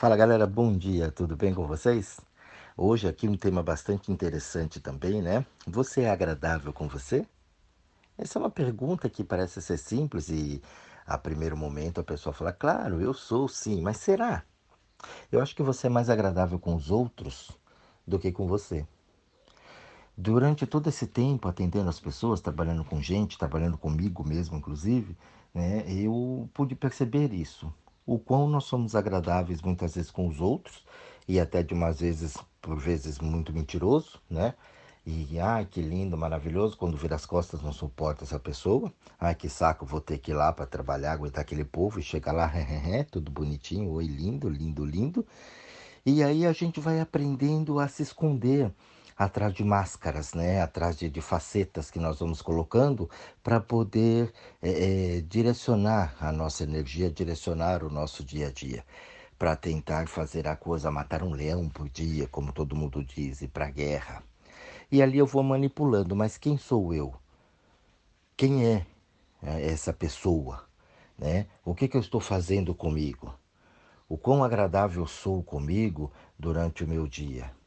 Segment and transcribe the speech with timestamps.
[0.00, 2.18] Fala galera, bom dia, tudo bem com vocês?
[2.74, 5.44] Hoje aqui um tema bastante interessante também, né?
[5.66, 7.26] Você é agradável com você?
[8.16, 10.62] Essa é uma pergunta que parece ser simples e
[11.06, 14.42] a primeiro momento a pessoa fala, claro, eu sou sim, mas será?
[15.30, 17.50] Eu acho que você é mais agradável com os outros
[18.06, 18.86] do que com você.
[20.16, 25.14] Durante todo esse tempo atendendo as pessoas, trabalhando com gente, trabalhando comigo mesmo, inclusive,
[25.52, 27.70] né, eu pude perceber isso
[28.10, 30.84] o quão nós somos agradáveis muitas vezes com os outros
[31.28, 34.54] e até de umas vezes, por vezes, muito mentiroso, né?
[35.06, 38.92] E ai, que lindo, maravilhoso, quando vira as costas não suporta essa pessoa.
[39.18, 42.32] Ai, que saco, vou ter que ir lá para trabalhar, aguentar aquele povo e chegar
[42.32, 42.50] lá,
[43.12, 45.24] tudo bonitinho, oi, lindo, lindo, lindo.
[46.04, 48.72] E aí a gente vai aprendendo a se esconder
[49.20, 50.62] atrás de máscaras, né?
[50.62, 53.10] atrás de, de facetas que nós vamos colocando
[53.42, 58.82] para poder é, é, direcionar a nossa energia, direcionar o nosso dia a dia,
[59.38, 63.48] para tentar fazer a coisa, matar um leão por dia, como todo mundo diz, e
[63.48, 64.22] para a guerra.
[64.90, 67.14] E ali eu vou manipulando, mas quem sou eu?
[68.38, 68.86] Quem é,
[69.42, 70.64] é essa pessoa?
[71.18, 71.46] Né?
[71.62, 73.34] O que, que eu estou fazendo comigo?
[74.08, 77.59] O quão agradável sou comigo durante o meu dia?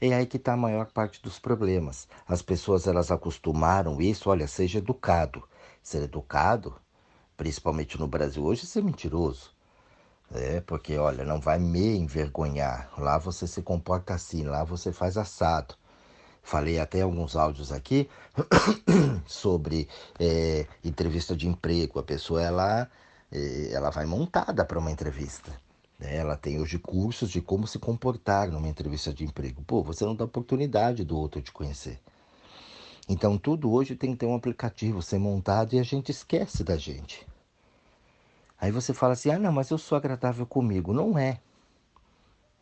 [0.00, 2.08] É aí que está a maior parte dos problemas.
[2.26, 5.46] As pessoas elas acostumaram isso, olha, seja educado.
[5.82, 6.74] Ser educado,
[7.36, 9.54] principalmente no Brasil hoje, é ser mentiroso.
[10.32, 12.90] É, porque olha, não vai me envergonhar.
[12.98, 15.74] Lá você se comporta assim, lá você faz assado.
[16.42, 18.08] Falei até alguns áudios aqui
[19.26, 21.98] sobre é, entrevista de emprego.
[21.98, 22.90] A pessoa ela,
[23.32, 25.52] é, ela vai montada para uma entrevista.
[26.00, 26.16] Né?
[26.16, 29.62] Ela tem hoje cursos de como se comportar numa entrevista de emprego.
[29.62, 32.00] Pô, você não dá oportunidade do outro te conhecer.
[33.08, 36.76] Então tudo hoje tem que ter um aplicativo ser montado e a gente esquece da
[36.76, 37.26] gente.
[38.58, 40.92] Aí você fala assim: ah, não, mas eu sou agradável comigo.
[40.92, 41.38] Não é.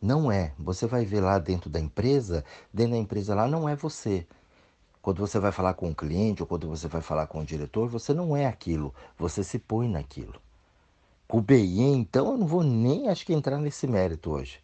[0.01, 0.53] Não é.
[0.57, 4.25] Você vai ver lá dentro da empresa, dentro da empresa lá não é você.
[5.01, 7.87] Quando você vai falar com o cliente ou quando você vai falar com o diretor,
[7.87, 10.41] você não é aquilo, você se põe naquilo.
[11.31, 14.59] O BI, então, eu não vou nem, acho que, entrar nesse mérito hoje.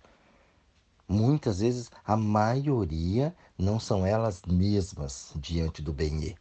[1.07, 6.35] Muitas vezes, a maioria não são elas mesmas diante do BI.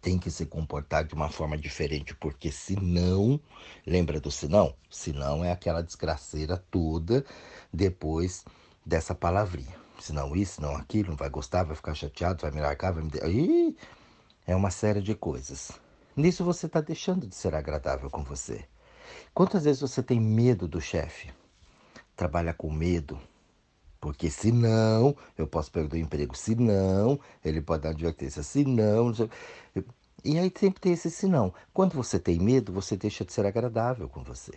[0.00, 3.40] Tem que se comportar de uma forma diferente, porque senão,
[3.84, 4.72] lembra do senão?
[4.88, 7.24] Senão é aquela desgraceira toda
[7.72, 8.44] depois
[8.84, 9.74] dessa palavrinha.
[9.98, 13.10] Senão isso, não aquilo, não vai gostar, vai ficar chateado, vai me largar, vai me...
[13.28, 13.76] Ih,
[14.46, 15.72] é uma série de coisas.
[16.14, 18.64] Nisso você está deixando de ser agradável com você.
[19.34, 21.30] Quantas vezes você tem medo do chefe?
[22.14, 23.18] Trabalha com medo.
[24.00, 26.36] Porque se não, eu posso perder o emprego.
[26.36, 28.42] Se não, ele pode dar advertência.
[28.42, 29.12] Se não,
[30.24, 31.54] e aí sempre tem esse se não.
[31.72, 34.52] Quando você tem medo, você deixa de ser agradável com você.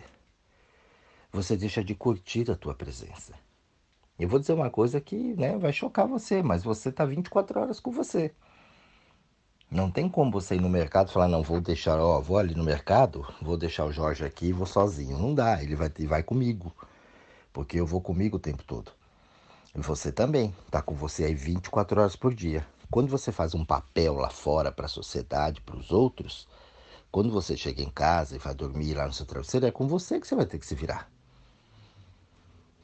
[1.32, 3.34] Você deixa de curtir a tua presença.
[4.18, 7.80] Eu vou dizer uma coisa que né, vai chocar você, mas você está 24 horas
[7.80, 8.34] com você.
[9.70, 12.56] Não tem como você ir no mercado e falar, não, vou deixar, ó, vou ali
[12.56, 15.16] no mercado, vou deixar o Jorge aqui e vou sozinho.
[15.16, 16.74] Não dá, ele vai, vai comigo.
[17.52, 18.90] Porque eu vou comigo o tempo todo.
[19.72, 22.66] E você também, tá com você aí 24 horas por dia.
[22.90, 26.48] Quando você faz um papel lá fora para a sociedade, para os outros,
[27.12, 30.18] quando você chega em casa e vai dormir lá no seu travesseiro, é com você
[30.18, 31.08] que você vai ter que se virar.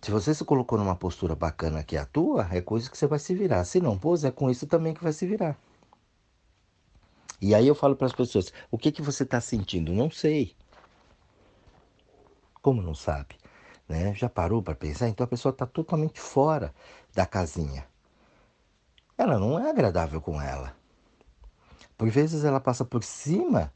[0.00, 3.08] Se você se colocou numa postura bacana que é a tua, é coisa que você
[3.08, 3.64] vai se virar.
[3.64, 5.58] Se não pôs, é com isso também que vai se virar.
[7.40, 9.92] E aí eu falo para as pessoas: o que, que você está sentindo?
[9.92, 10.54] Não sei.
[12.62, 13.36] Como não sabe?
[13.88, 14.14] Né?
[14.14, 15.08] Já parou para pensar?
[15.08, 16.74] Então a pessoa está totalmente fora
[17.14, 17.86] da casinha.
[19.16, 20.74] Ela não é agradável com ela.
[21.96, 23.72] Por vezes ela passa por cima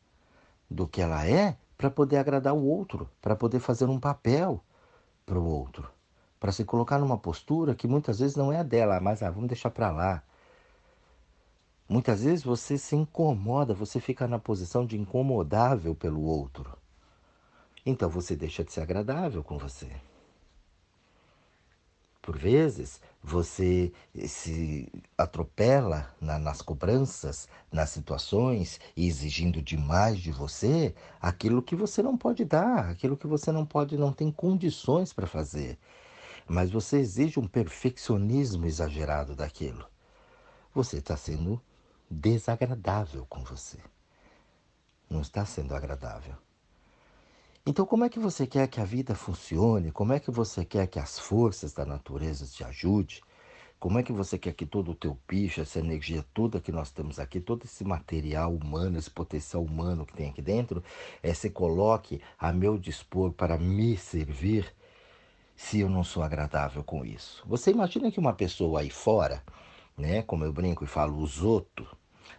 [0.71, 4.63] do que ela é para poder agradar o outro, para poder fazer um papel
[5.25, 5.91] para o outro,
[6.39, 9.49] para se colocar numa postura que muitas vezes não é a dela, mas ah, vamos
[9.49, 10.23] deixar para lá.
[11.91, 16.79] Muitas vezes você se incomoda, você fica na posição de incomodável pelo outro.
[17.85, 19.91] Então você deixa de ser agradável com você.
[22.23, 23.93] Por vezes você
[24.29, 24.89] se
[25.19, 32.45] atropela na, nas cobranças, nas situações, exigindo demais de você aquilo que você não pode
[32.45, 35.77] dar, aquilo que você não pode, não tem condições para fazer.
[36.47, 39.85] Mas você exige um perfeccionismo exagerado daquilo.
[40.73, 41.61] Você está sendo
[42.11, 43.79] desagradável com você.
[45.09, 46.35] Não está sendo agradável.
[47.65, 49.93] Então, como é que você quer que a vida funcione?
[49.93, 53.21] Como é que você quer que as forças da natureza te ajudem?
[53.79, 56.91] Como é que você quer que todo o teu bicho, essa energia toda que nós
[56.91, 60.83] temos aqui, todo esse material humano, esse potencial humano que tem aqui dentro,
[61.23, 64.75] é, se coloque a meu dispor para me servir?
[65.61, 67.45] se eu não sou agradável com isso?
[67.47, 69.45] Você imagina que uma pessoa aí fora,
[69.97, 71.87] né, como eu brinco e falo, os outros,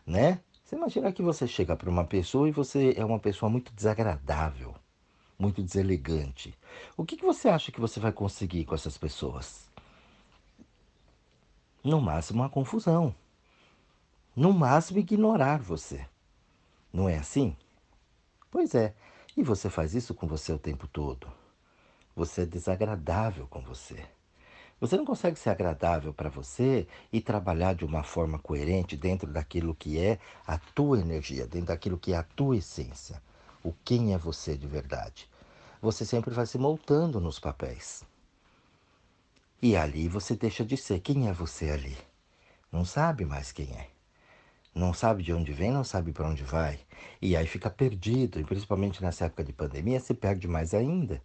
[0.05, 0.39] né?
[0.63, 4.73] Você imagina que você chega para uma pessoa e você é uma pessoa muito desagradável,
[5.37, 6.57] muito deselegante.
[6.95, 9.69] O que, que você acha que você vai conseguir com essas pessoas?
[11.83, 13.13] No máximo, uma confusão.
[14.35, 16.07] No máximo, ignorar você.
[16.93, 17.55] Não é assim?
[18.49, 18.93] Pois é.
[19.35, 21.27] E você faz isso com você o tempo todo.
[22.15, 24.05] Você é desagradável com você.
[24.81, 29.75] Você não consegue ser agradável para você e trabalhar de uma forma coerente dentro daquilo
[29.75, 33.21] que é a tua energia, dentro daquilo que é a tua essência.
[33.63, 35.29] O quem é você de verdade.
[35.79, 38.03] Você sempre vai se montando nos papéis.
[39.61, 40.99] E ali você deixa de ser.
[40.99, 41.95] Quem é você ali?
[42.71, 43.87] Não sabe mais quem é.
[44.73, 46.79] Não sabe de onde vem, não sabe para onde vai.
[47.21, 51.21] E aí fica perdido, e principalmente nessa época de pandemia, se perde mais ainda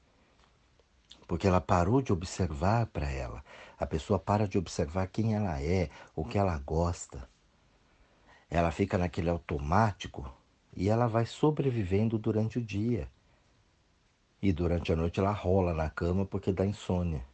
[1.27, 3.45] porque ela parou de observar para ela.
[3.79, 7.29] A pessoa para de observar quem ela é, o que ela gosta.
[8.49, 10.33] Ela fica naquele automático
[10.75, 13.09] e ela vai sobrevivendo durante o dia.
[14.41, 17.25] E durante a noite ela rola na cama porque dá insônia.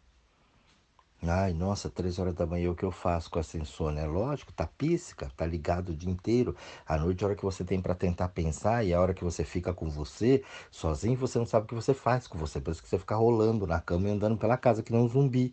[1.24, 4.00] Ai, nossa, três horas da manhã o que eu faço com essa insônia?
[4.00, 6.56] É lógico, tá píssica, tá ligado o dia inteiro.
[6.84, 9.22] À noite é a hora que você tem para tentar pensar e a hora que
[9.22, 12.60] você fica com você, sozinho, você não sabe o que você faz com você.
[12.60, 15.08] Por isso que você fica rolando na cama e andando pela casa que nem um
[15.08, 15.52] zumbi.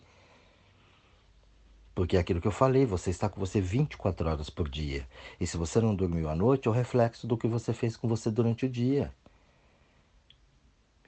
[1.94, 5.08] Porque é aquilo que eu falei, você está com você 24 horas por dia.
[5.40, 8.08] E se você não dormiu à noite, é o reflexo do que você fez com
[8.08, 9.14] você durante o dia.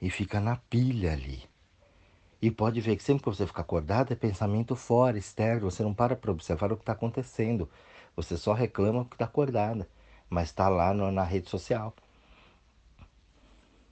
[0.00, 1.51] E fica na pilha ali.
[2.42, 5.70] E pode ver que sempre que você fica acordado é pensamento fora, externo.
[5.70, 7.70] Você não para para observar o que está acontecendo.
[8.16, 9.88] Você só reclama porque está acordada,
[10.28, 11.94] mas está lá no, na rede social,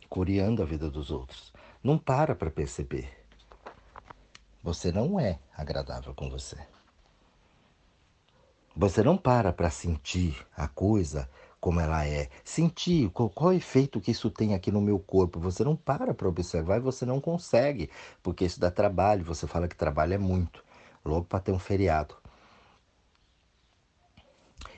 [0.08, 1.52] curiando a vida dos outros.
[1.80, 3.24] Não para para perceber.
[4.64, 6.58] Você não é agradável com você.
[8.74, 14.10] Você não para para sentir a coisa como ela é, sentir qual, qual efeito que
[14.10, 15.38] isso tem aqui no meu corpo.
[15.40, 17.90] Você não para para observar e você não consegue,
[18.22, 19.24] porque isso dá trabalho.
[19.24, 20.64] Você fala que trabalho é muito,
[21.04, 22.16] logo para ter um feriado.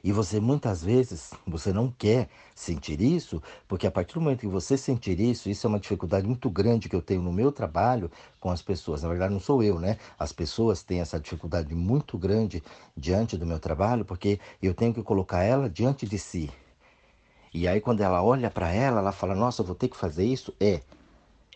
[0.04, 4.48] E você muitas vezes você não quer sentir isso, porque a partir do momento que
[4.48, 8.10] você sentir isso, isso é uma dificuldade muito grande que eu tenho no meu trabalho
[8.40, 9.02] com as pessoas.
[9.02, 9.98] Na verdade, não sou eu, né?
[10.18, 12.62] As pessoas têm essa dificuldade muito grande
[12.96, 16.50] diante do meu trabalho, porque eu tenho que colocar ela diante de si.
[17.54, 20.24] E aí quando ela olha para ela, ela fala: "Nossa, eu vou ter que fazer
[20.24, 20.80] isso?" É.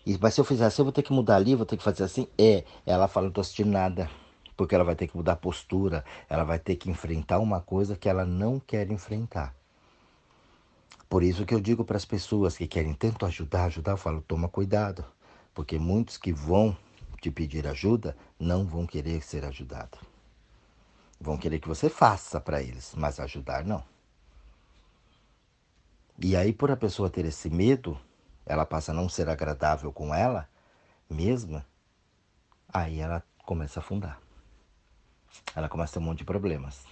[0.05, 1.83] E, mas se eu fizer assim, eu vou ter que mudar ali, vou ter que
[1.83, 2.29] fazer assim?
[2.39, 2.65] É.
[2.85, 4.11] Ela fala: "Não tô assistindo nada."
[4.57, 7.97] Porque ela vai ter que mudar a postura, ela vai ter que enfrentar uma coisa
[7.97, 9.55] que ela não quer enfrentar.
[11.09, 14.23] Por isso que eu digo para as pessoas que querem tanto ajudar, ajudar, eu falo:
[14.23, 15.05] "Toma cuidado."
[15.55, 16.77] Porque muitos que vão
[17.21, 19.99] te pedir ajuda não vão querer ser ajudado.
[21.19, 23.83] Vão querer que você faça para eles, mas ajudar não.
[26.19, 27.99] E aí, por a pessoa ter esse medo,
[28.47, 30.49] ela passa a não ser agradável com ela
[31.11, 31.65] mesma,
[32.73, 34.19] aí ela começa a afundar.
[35.55, 36.85] Ela começa a ter um monte de problemas.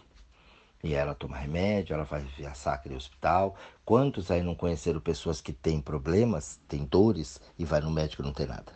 [0.82, 3.56] E ela toma remédio, ela vai via sacra em hospital.
[3.82, 8.26] Quantos aí não conheceram pessoas que têm problemas, têm dores e vai no médico e
[8.26, 8.72] não tem nada?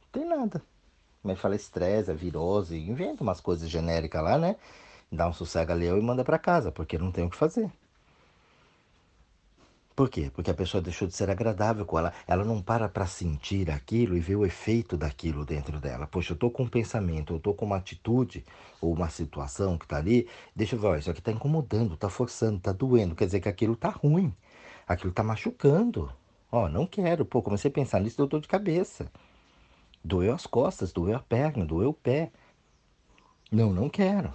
[0.00, 0.62] Não tem nada.
[1.22, 4.56] Mas fala estresse, virose, inventa umas coisas genéricas lá, né?
[5.12, 7.70] Dá um sossega-leão e manda para casa, porque não tem o que fazer.
[9.98, 10.30] Por quê?
[10.32, 12.12] Porque a pessoa deixou de ser agradável com ela.
[12.24, 16.06] Ela não para para sentir aquilo e ver o efeito daquilo dentro dela.
[16.06, 18.44] Poxa, eu estou com um pensamento, eu estou com uma atitude
[18.80, 20.28] ou uma situação que está ali.
[20.54, 23.16] Deixa eu ver, ó, isso aqui está incomodando, está forçando, está doendo.
[23.16, 24.32] Quer dizer que aquilo está ruim.
[24.86, 26.12] Aquilo está machucando.
[26.52, 27.24] Ó, não quero.
[27.24, 29.10] Pô, comecei a pensar nisso, deu dor de cabeça.
[30.04, 32.30] Doeu as costas, doeu a perna, doeu o pé.
[33.50, 34.32] Não, não quero.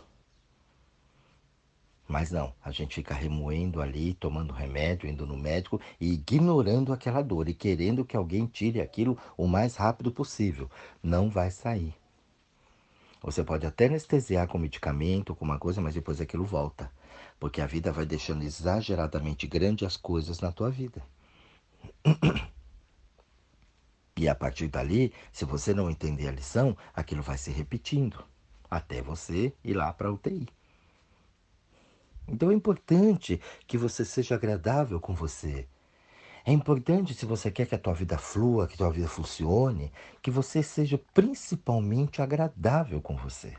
[2.08, 7.22] Mas não, a gente fica remoendo ali, tomando remédio, indo no médico e ignorando aquela
[7.22, 10.70] dor e querendo que alguém tire aquilo o mais rápido possível.
[11.02, 11.96] Não vai sair.
[13.22, 16.92] Você pode até anestesiar com medicamento, com uma coisa, mas depois aquilo volta.
[17.40, 21.02] Porque a vida vai deixando exageradamente grande as coisas na tua vida.
[24.16, 28.24] E a partir dali, se você não entender a lição, aquilo vai se repetindo
[28.70, 30.48] até você ir lá para a UTI.
[32.28, 35.68] Então é importante que você seja agradável com você.
[36.46, 39.92] É importante, se você quer que a tua vida flua, que a tua vida funcione,
[40.22, 43.54] que você seja principalmente agradável com você.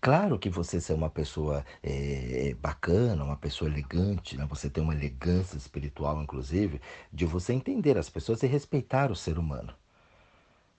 [0.00, 4.46] Claro que você ser uma pessoa é, bacana, uma pessoa elegante, né?
[4.48, 6.80] você tem uma elegância espiritual, inclusive,
[7.12, 9.74] de você entender as pessoas e respeitar o ser humano.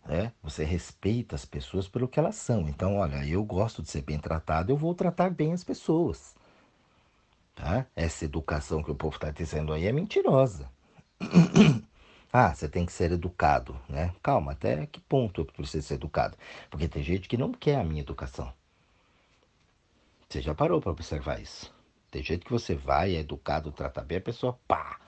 [0.05, 0.31] né?
[0.43, 2.67] Você respeita as pessoas pelo que elas são.
[2.67, 6.35] Então, olha, eu gosto de ser bem tratado, eu vou tratar bem as pessoas.
[7.55, 7.85] Tá?
[7.95, 10.71] Essa educação que o povo está dizendo aí é mentirosa.
[12.31, 14.13] ah, você tem que ser educado, né?
[14.23, 16.37] Calma, até que ponto eu preciso ser educado?
[16.69, 18.51] Porque tem gente que não quer a minha educação.
[20.27, 21.73] Você já parou para observar isso?
[22.09, 24.99] Tem jeito que você vai, é educado, trata bem, a pessoa pá.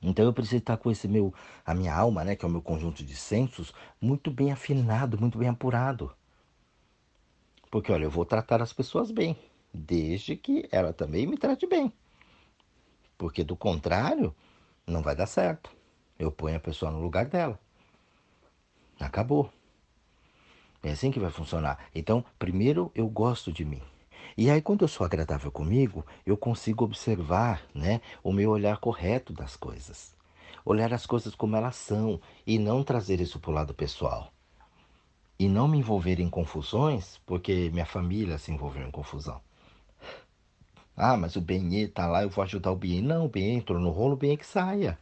[0.00, 1.34] Então eu preciso estar com esse meu,
[1.66, 5.36] a minha alma, né, que é o meu conjunto de sensos, muito bem afinado, muito
[5.36, 6.12] bem apurado.
[7.68, 9.36] Porque olha, eu vou tratar as pessoas bem
[9.72, 11.92] desde que ela também me trate bem.
[13.16, 14.34] Porque do contrário,
[14.86, 15.70] não vai dar certo.
[16.18, 17.58] Eu ponho a pessoa no lugar dela.
[18.98, 19.52] Acabou.
[20.82, 21.78] É assim que vai funcionar.
[21.94, 23.82] Então, primeiro eu gosto de mim.
[24.36, 29.32] E aí, quando eu sou agradável comigo, eu consigo observar né, o meu olhar correto
[29.32, 30.14] das coisas.
[30.64, 34.32] Olhar as coisas como elas são e não trazer isso para o lado pessoal.
[35.38, 39.40] E não me envolver em confusões, porque minha família se envolveu em confusão.
[41.00, 43.00] Ah, mas o Benê tá lá, eu vou ajudar o Benê.
[43.00, 44.98] Não, o Benê entrou no rolo, o Benê que saia.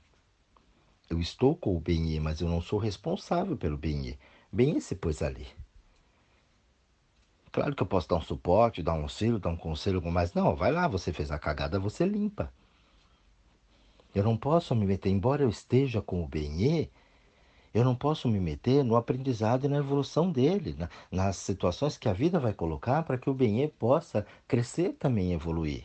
[1.08, 4.18] Eu estou com o Benê, mas eu não sou responsável pelo Benê.
[4.52, 5.46] Benê se pôs ali.
[7.50, 10.54] Claro que eu posso dar um suporte, dar um auxílio, dar um conselho, mas não,
[10.54, 12.52] vai lá, você fez a cagada, você limpa.
[14.14, 16.90] Eu não posso me meter, embora eu esteja com o Benê,
[17.76, 22.08] eu não posso me meter no aprendizado e na evolução dele, na, nas situações que
[22.08, 25.84] a vida vai colocar para que o bem possa crescer também e evoluir.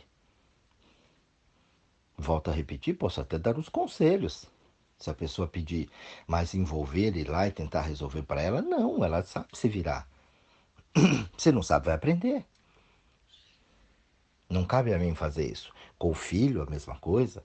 [2.16, 4.46] Volto a repetir, posso até dar os conselhos.
[4.96, 5.90] Se a pessoa pedir,
[6.26, 10.08] mas envolver, ir lá e tentar resolver para ela, não, ela sabe se virar.
[11.36, 12.42] Se não sabe, vai aprender.
[14.48, 15.70] Não cabe a mim fazer isso.
[15.98, 17.44] Com o filho, a mesma coisa.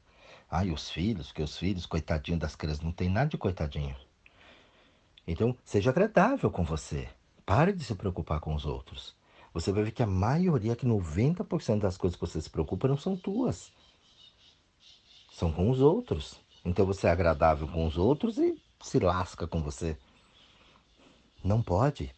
[0.50, 4.07] Ai, os filhos, que os filhos, coitadinho das crianças, não tem nada de coitadinho.
[5.28, 7.10] Então, seja agradável com você.
[7.46, 9.16] Pare de se preocupar com os outros.
[9.54, 12.98] Você vai ver que a maioria, que 90% das coisas que você se preocupa não
[12.98, 13.72] são tuas.
[15.32, 16.40] São com os outros.
[16.64, 19.98] Então você é agradável com os outros e se lasca com você.
[21.44, 22.14] Não pode.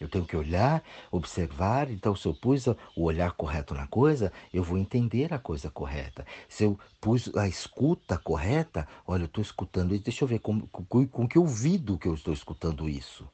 [0.00, 1.90] Eu tenho que olhar, observar.
[1.90, 6.26] Então, se eu pus o olhar correto na coisa, eu vou entender a coisa correta.
[6.48, 10.04] Se eu pus a escuta correta, olha, eu estou escutando isso.
[10.04, 13.28] Deixa eu ver com, com, com que ouvido que eu estou escutando isso.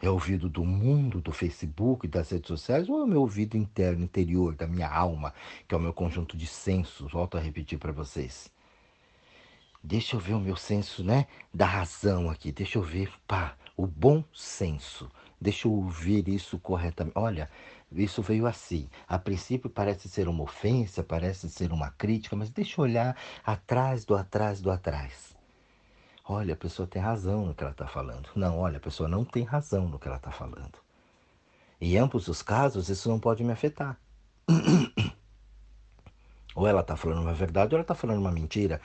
[0.00, 4.04] É ouvido do mundo, do Facebook, das redes sociais, ou é o meu ouvido interno,
[4.04, 5.34] interior, da minha alma,
[5.66, 7.10] que é o meu conjunto de sensos?
[7.10, 8.48] Volto a repetir para vocês.
[9.82, 11.26] Deixa eu ver o meu senso, né?
[11.52, 12.52] Da razão aqui.
[12.52, 15.10] Deixa eu ver, pá, o bom senso.
[15.40, 17.16] Deixa eu ouvir isso corretamente.
[17.16, 17.48] Olha,
[17.92, 18.88] isso veio assim.
[19.06, 24.04] A princípio parece ser uma ofensa, parece ser uma crítica, mas deixa eu olhar atrás
[24.04, 25.36] do atrás do atrás.
[26.24, 28.28] Olha, a pessoa tem razão no que ela está falando.
[28.34, 30.78] Não, olha, a pessoa não tem razão no que ela está falando.
[31.80, 33.96] Em ambos os casos, isso não pode me afetar.
[36.54, 38.80] ou ela está falando uma verdade ou ela está falando uma mentira.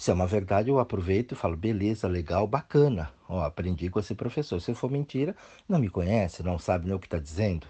[0.00, 3.12] Se é uma verdade, eu aproveito e falo, beleza, legal, bacana.
[3.28, 4.58] Ó, aprendi com esse professor.
[4.58, 5.36] Se for mentira,
[5.68, 7.66] não me conhece, não sabe nem o que está dizendo.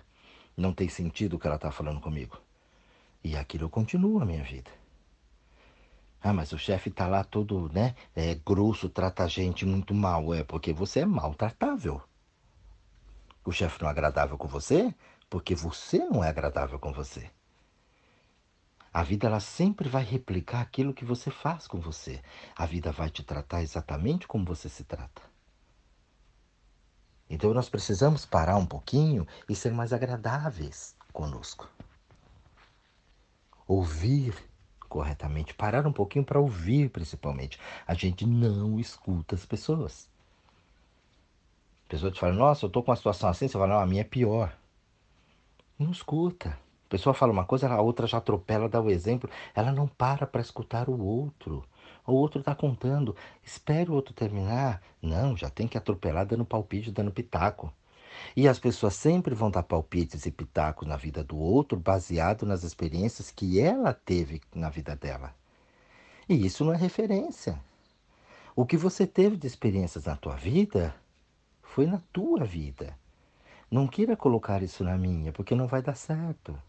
[0.57, 2.41] Não tem sentido o que ela está falando comigo.
[3.25, 4.71] E aquilo continua a minha vida.
[6.23, 10.33] Ah, mas o chefe está lá todo, né, é, grosso, trata a gente muito mal.
[10.33, 12.01] É porque você é maltratável.
[13.45, 14.95] O chefe não é agradável com você
[15.29, 17.29] porque você não é agradável com você.
[18.93, 22.21] A vida ela sempre vai replicar aquilo que você faz com você.
[22.57, 25.23] A vida vai te tratar exatamente como você se trata.
[27.29, 31.71] Então nós precisamos parar um pouquinho e ser mais agradáveis conosco.
[33.69, 34.35] Ouvir
[34.89, 37.61] corretamente, parar um pouquinho para ouvir principalmente.
[37.87, 40.11] A gente não escuta as pessoas.
[41.87, 43.87] A pessoa te fala, nossa, eu estou com uma situação assim, você fala, não, a
[43.87, 44.53] minha é pior.
[45.79, 46.59] Não escuta
[46.91, 49.31] pessoa fala uma coisa, a outra já atropela, dá o exemplo.
[49.55, 51.65] Ela não para para escutar o outro.
[52.05, 53.15] O outro está contando.
[53.43, 54.83] Espere o outro terminar.
[55.01, 57.73] Não, já tem que atropelar dando palpite, dando pitaco.
[58.37, 62.65] E as pessoas sempre vão dar palpites e pitacos na vida do outro baseado nas
[62.65, 65.33] experiências que ela teve na vida dela.
[66.29, 67.59] E isso não é referência.
[68.55, 70.95] O que você teve de experiências na tua vida
[71.63, 72.99] foi na tua vida.
[73.71, 76.61] Não queira colocar isso na minha, porque não vai dar certo.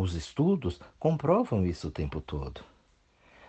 [0.00, 2.64] Os estudos comprovam isso o tempo todo.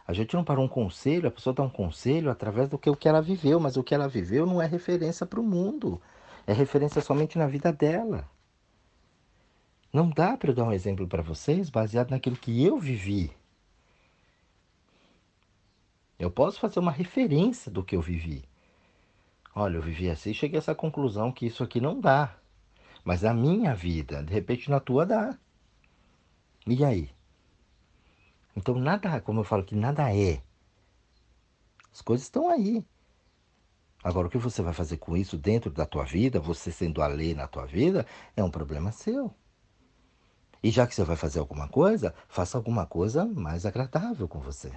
[0.06, 2.96] A gente não para um conselho, a pessoa dá um conselho através do que, o
[2.96, 6.02] que ela viveu, mas o que ela viveu não é referência para o mundo,
[6.46, 8.30] é referência somente na vida dela.
[9.94, 13.32] Não dá para eu dar um exemplo para vocês baseado naquilo que eu vivi.
[16.20, 18.44] Eu posso fazer uma referência do que eu vivi.
[19.56, 22.36] Olha, eu vivi assim cheguei a essa conclusão que isso aqui não dá.
[23.06, 25.38] Mas na minha vida, de repente na tua dá.
[26.68, 27.10] E aí?
[28.56, 30.42] Então nada, como eu falo que nada é.
[31.92, 32.86] As coisas estão aí.
[34.04, 37.08] Agora, o que você vai fazer com isso dentro da tua vida, você sendo a
[37.08, 39.34] lei na tua vida, é um problema seu.
[40.64, 44.72] E já que você vai fazer alguma coisa, faça alguma coisa mais agradável com você.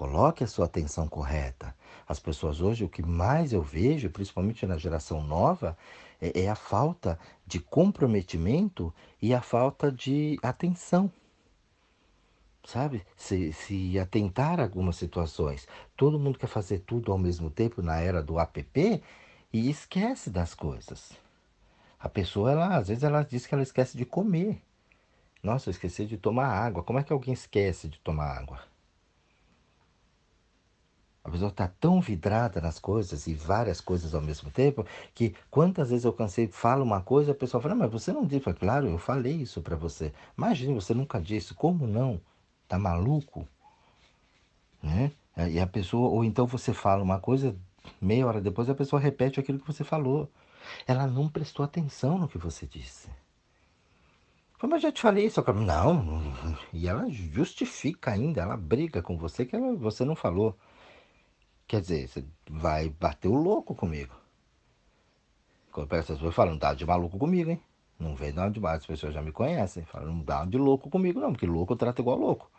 [0.00, 1.76] Coloque a sua atenção correta.
[2.08, 5.76] As pessoas hoje, o que mais eu vejo, principalmente na geração nova,
[6.18, 11.12] é, é a falta de comprometimento e a falta de atenção
[12.64, 13.04] sabe?
[13.14, 15.68] Se, se atentar a algumas situações.
[15.94, 19.02] Todo mundo quer fazer tudo ao mesmo tempo na era do app
[19.52, 21.12] e esquece das coisas.
[21.98, 24.62] A pessoa, ela, às vezes, ela diz que ela esquece de comer.
[25.42, 26.82] Nossa, eu esqueci de tomar água.
[26.82, 28.69] Como é que alguém esquece de tomar água?
[31.22, 35.90] A pessoa está tão vidrada nas coisas e várias coisas ao mesmo tempo que quantas
[35.90, 38.40] vezes eu cansei, falo uma coisa, a pessoa fala, mas você não disse.
[38.40, 40.12] Falo, claro, eu falei isso para você.
[40.36, 41.52] Imagine, você nunca disse.
[41.52, 42.20] Como não?
[42.66, 43.46] Tá maluco?
[44.82, 45.12] Né?
[45.50, 47.54] E a pessoa, ou então você fala uma coisa,
[48.00, 50.28] meia hora depois a pessoa repete aquilo que você falou.
[50.86, 53.08] Ela não prestou atenção no que você disse.
[54.58, 56.22] Como eu já te falei isso, não.
[56.72, 60.56] E ela justifica ainda, ela briga com você que ela, você não falou.
[61.70, 64.12] Quer dizer, você vai bater o louco comigo.
[65.70, 67.62] Quando as pessoas falam, dá de maluco comigo, hein?
[67.96, 69.84] Não vem dar de maluco, as pessoas já me conhecem.
[69.84, 72.50] Falam, não dá de louco comigo, não, porque louco eu trato igual louco.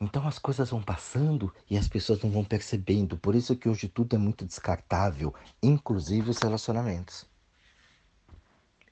[0.00, 3.18] Então as coisas vão passando e as pessoas não vão percebendo.
[3.18, 7.26] Por isso que hoje tudo é muito descartável, inclusive os relacionamentos.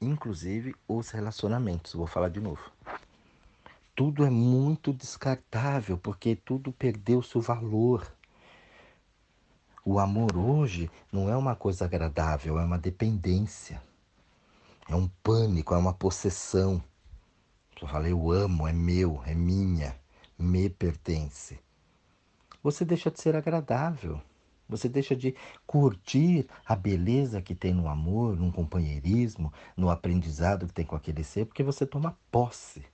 [0.01, 1.93] Inclusive os relacionamentos.
[1.93, 2.73] Vou falar de novo.
[3.99, 8.07] Tudo é muito descartável porque tudo perdeu seu valor.
[9.85, 13.83] O amor hoje não é uma coisa agradável, é uma dependência.
[14.89, 16.81] É um pânico, é uma possessão.
[17.83, 19.99] Eu falei, eu amo, é meu, é minha
[20.39, 21.59] me pertence.
[22.63, 24.23] Você deixa de ser agradável.
[24.69, 25.35] Você deixa de
[25.67, 31.25] curtir a beleza que tem no amor, no companheirismo, no aprendizado que tem com aquele
[31.25, 32.87] ser, porque você toma posse.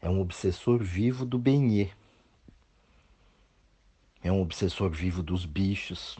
[0.00, 1.90] É um obsessor vivo do benê.
[4.22, 6.18] É um obsessor vivo dos bichos.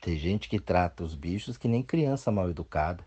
[0.00, 3.04] Tem gente que trata os bichos que nem criança mal educada.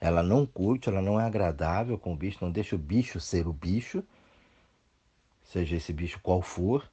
[0.00, 3.46] Ela não curte, ela não é agradável com o bicho, não deixa o bicho ser
[3.46, 4.02] o bicho
[5.50, 6.88] seja esse bicho qual for,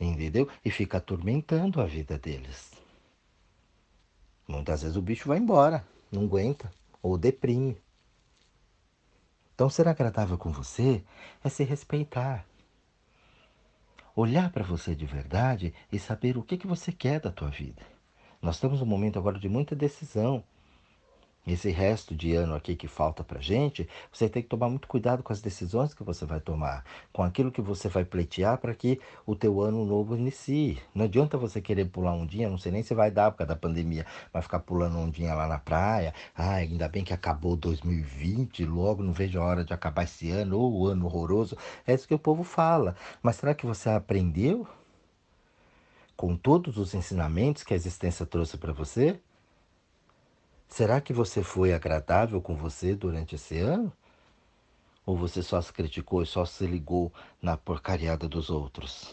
[0.00, 0.48] entendeu?
[0.64, 2.72] E fica atormentando a vida deles.
[4.48, 7.76] Muitas vezes o bicho vai embora, não aguenta, ou deprime.
[9.60, 11.04] Então, ser agradável com você
[11.44, 12.46] é se respeitar.
[14.16, 17.82] Olhar para você de verdade e saber o que, que você quer da tua vida.
[18.40, 20.42] Nós estamos num momento agora de muita decisão
[21.46, 25.22] esse resto de ano aqui que falta para gente, você tem que tomar muito cuidado
[25.22, 29.00] com as decisões que você vai tomar, com aquilo que você vai pleitear para que
[29.26, 30.78] o teu ano novo inicie.
[30.94, 33.54] Não adianta você querer pular um dia, não sei nem se vai dar por causa
[33.54, 36.14] da pandemia, vai ficar pulando um dia lá na praia.
[36.36, 40.58] Ah, ainda bem que acabou 2020, logo não vejo a hora de acabar esse ano,
[40.58, 41.56] ou o ano horroroso.
[41.86, 42.94] É isso que o povo fala.
[43.22, 44.68] Mas será que você aprendeu
[46.16, 49.18] com todos os ensinamentos que a existência trouxe para você?
[50.70, 53.92] Será que você foi agradável com você durante esse ano?
[55.04, 59.12] Ou você só se criticou e só se ligou na porcariada dos outros?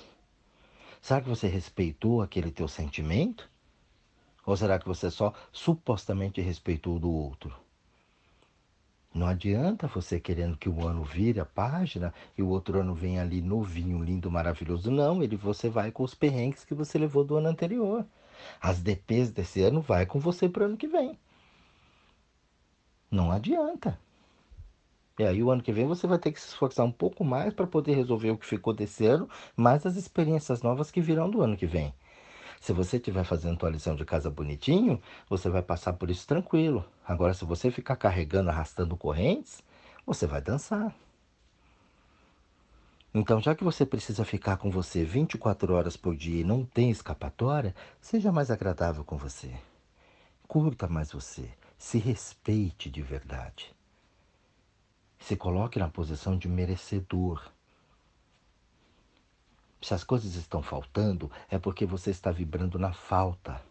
[1.01, 3.49] Será que você respeitou aquele teu sentimento?
[4.45, 7.51] Ou será que você só supostamente respeitou do outro?
[9.11, 13.23] Não adianta você querendo que o ano vire a página e o outro ano venha
[13.23, 14.91] ali novinho, lindo, maravilhoso.
[14.91, 18.05] Não, ele você vai com os perrengues que você levou do ano anterior.
[18.61, 21.17] As DPs desse ano vai com você para o ano que vem.
[23.09, 23.97] Não adianta.
[25.19, 27.53] E aí o ano que vem você vai ter que se esforçar um pouco mais
[27.53, 31.41] para poder resolver o que ficou desse ano, mais as experiências novas que virão do
[31.41, 31.93] ano que vem.
[32.61, 36.85] Se você estiver fazendo tua lição de casa bonitinho, você vai passar por isso tranquilo.
[37.07, 39.63] Agora, se você ficar carregando, arrastando correntes,
[40.05, 40.93] você vai dançar.
[43.13, 46.91] Então, já que você precisa ficar com você 24 horas por dia e não tem
[46.91, 49.51] escapatória, seja mais agradável com você.
[50.47, 53.73] Curta mais você se respeite de verdade.
[55.19, 57.51] Se coloque na posição de merecedor.
[59.81, 63.61] Se as coisas estão faltando, é porque você está vibrando na falta.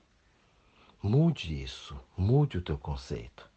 [1.02, 3.50] Mude isso, mude o teu conceito.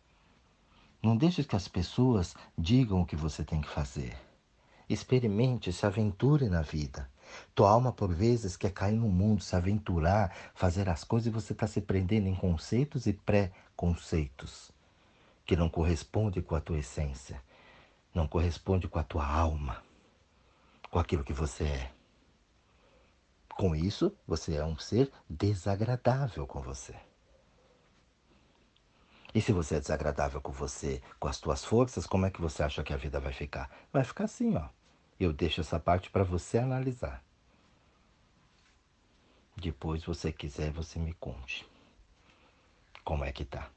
[1.01, 4.17] Não deixe que as pessoas digam o que você tem que fazer.
[4.89, 7.09] Experimente, se aventure na vida.
[7.53, 11.53] Tua alma, por vezes, quer cair no mundo, se aventurar, fazer as coisas e você
[11.53, 14.71] está se prendendo em conceitos e pré-conceitos
[15.45, 17.41] que não correspondem com a tua essência,
[18.13, 19.83] não corresponde com a tua alma,
[20.91, 21.91] com aquilo que você é.
[23.55, 26.95] Com isso, você é um ser desagradável com você.
[29.33, 32.63] E se você é desagradável com você, com as tuas forças, como é que você
[32.63, 33.69] acha que a vida vai ficar?
[33.91, 34.69] Vai ficar assim, ó.
[35.19, 37.23] Eu deixo essa parte para você analisar.
[39.55, 41.67] Depois, você quiser, você me conte
[43.09, 43.67] como é que tá.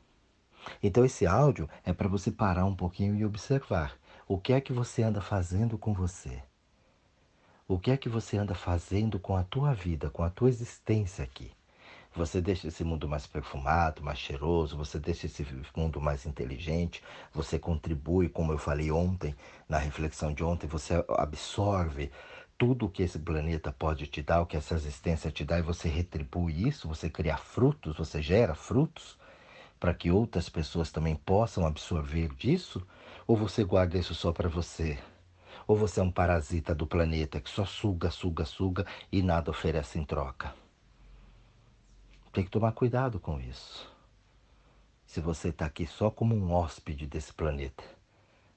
[0.82, 4.74] Então esse áudio é para você parar um pouquinho e observar o que é que
[4.74, 6.42] você anda fazendo com você.
[7.66, 11.24] O que é que você anda fazendo com a tua vida, com a tua existência
[11.24, 11.50] aqui?
[12.14, 17.58] Você deixa esse mundo mais perfumado, mais cheiroso, você deixa esse mundo mais inteligente, você
[17.58, 19.34] contribui, como eu falei ontem,
[19.66, 22.10] na reflexão de ontem, você absorve
[22.58, 25.62] tudo o que esse planeta pode te dar, o que essa existência te dá, e
[25.62, 29.18] você retribui isso, você cria frutos, você gera frutos
[29.80, 32.86] para que outras pessoas também possam absorver disso?
[33.26, 34.98] Ou você guarda isso só para você?
[35.66, 39.98] Ou você é um parasita do planeta que só suga, suga, suga e nada oferece
[39.98, 40.61] em troca?
[42.32, 43.92] Tem que tomar cuidado com isso.
[45.04, 47.84] Se você está aqui só como um hóspede desse planeta,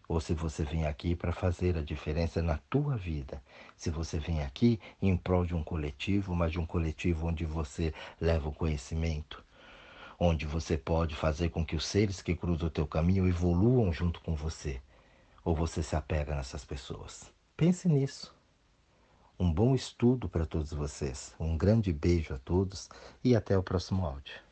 [0.08, 3.44] ou se você vem aqui para fazer a diferença na tua vida,
[3.76, 7.94] se você vem aqui em prol de um coletivo, mas de um coletivo onde você
[8.22, 9.44] leva o conhecimento,
[10.18, 14.22] onde você pode fazer com que os seres que cruzam o teu caminho evoluam junto
[14.22, 14.82] com você,
[15.44, 17.30] ou você se apega nessas pessoas.
[17.58, 18.35] Pense nisso.
[19.38, 21.36] Um bom estudo para todos vocês.
[21.38, 22.88] Um grande beijo a todos
[23.22, 24.45] e até o próximo áudio.